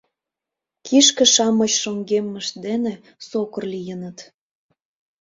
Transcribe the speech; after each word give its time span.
Кишке-шамыч 0.85 1.71
шоҥгеммышт 1.81 2.53
дене 2.65 2.93
сокыр 3.27 3.63
лийыныт. 3.73 4.17